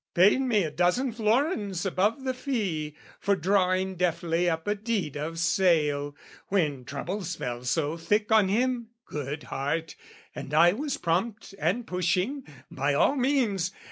"Paid 0.15 0.41
me 0.41 0.63
a 0.63 0.71
dozen 0.71 1.11
florins 1.11 1.85
above 1.85 2.23
the 2.23 2.33
fee, 2.33 2.95
"For 3.19 3.35
drawing 3.35 3.97
deftly 3.97 4.49
up 4.49 4.65
a 4.65 4.73
deed 4.73 5.15
of 5.15 5.37
sale 5.37 6.15
"When 6.47 6.85
troubles 6.85 7.35
fell 7.35 7.63
so 7.65 7.97
thick 7.97 8.31
on 8.31 8.47
him, 8.47 8.87
good 9.05 9.43
heart, 9.43 9.95
"And 10.33 10.55
I 10.55 10.73
was 10.73 10.97
prompt 10.97 11.53
and 11.59 11.85
pushing! 11.85 12.43
By 12.71 12.95
all 12.95 13.15
means! 13.15 13.71